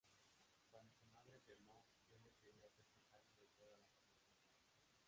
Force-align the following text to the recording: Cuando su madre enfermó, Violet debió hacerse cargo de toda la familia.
Cuando 0.71 0.95
su 0.95 1.05
madre 1.11 1.35
enfermó, 1.35 1.85
Violet 2.07 2.37
debió 2.43 2.65
hacerse 2.69 3.03
cargo 3.11 3.37
de 3.37 3.45
toda 3.55 3.75
la 3.77 3.83
familia. 3.85 4.17